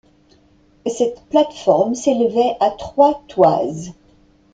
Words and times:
Cette 0.87 1.21
plate-forme 1.29 1.93
s’élevait 1.93 2.57
à 2.59 2.71
trois 2.71 3.21
toises 3.27 3.91